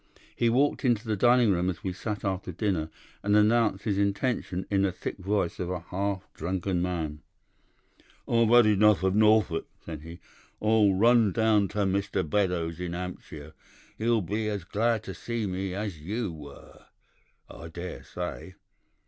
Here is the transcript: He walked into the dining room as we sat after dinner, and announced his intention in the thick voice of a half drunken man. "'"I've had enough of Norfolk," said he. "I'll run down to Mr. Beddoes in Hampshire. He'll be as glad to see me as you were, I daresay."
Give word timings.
He 0.35 0.49
walked 0.49 0.83
into 0.83 1.05
the 1.07 1.15
dining 1.15 1.51
room 1.51 1.69
as 1.69 1.83
we 1.83 1.93
sat 1.93 2.25
after 2.25 2.51
dinner, 2.51 2.89
and 3.21 3.35
announced 3.35 3.83
his 3.83 3.99
intention 3.99 4.65
in 4.71 4.81
the 4.81 4.91
thick 4.91 5.19
voice 5.19 5.59
of 5.59 5.69
a 5.69 5.81
half 5.91 6.27
drunken 6.33 6.81
man. 6.81 7.21
"'"I've 8.27 8.49
had 8.49 8.65
enough 8.65 9.03
of 9.03 9.13
Norfolk," 9.13 9.67
said 9.85 10.01
he. 10.01 10.19
"I'll 10.59 10.95
run 10.95 11.31
down 11.31 11.67
to 11.67 11.85
Mr. 11.85 12.27
Beddoes 12.27 12.79
in 12.79 12.93
Hampshire. 12.93 13.53
He'll 13.99 14.21
be 14.21 14.49
as 14.49 14.63
glad 14.63 15.03
to 15.03 15.13
see 15.13 15.45
me 15.45 15.75
as 15.75 16.01
you 16.01 16.31
were, 16.33 16.85
I 17.47 17.67
daresay." 17.67 18.55